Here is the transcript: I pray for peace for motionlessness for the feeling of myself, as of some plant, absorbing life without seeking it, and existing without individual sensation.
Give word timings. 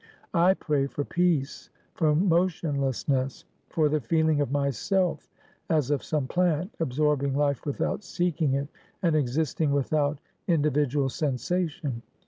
I 0.33 0.55
pray 0.55 0.87
for 0.87 1.03
peace 1.05 1.69
for 1.93 2.15
motionlessness 2.15 3.45
for 3.69 3.87
the 3.87 4.01
feeling 4.01 4.41
of 4.41 4.51
myself, 4.51 5.29
as 5.69 5.91
of 5.91 6.03
some 6.03 6.25
plant, 6.25 6.73
absorbing 6.79 7.35
life 7.35 7.63
without 7.67 8.03
seeking 8.03 8.55
it, 8.55 8.67
and 9.03 9.15
existing 9.15 9.69
without 9.69 10.17
individual 10.47 11.09
sensation. 11.09 12.01